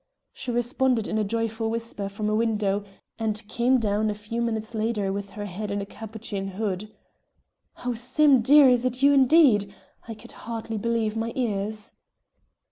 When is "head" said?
5.45-5.69